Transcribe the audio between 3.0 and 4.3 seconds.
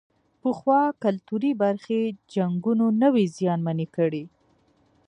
نه وې زیانمنې کړې.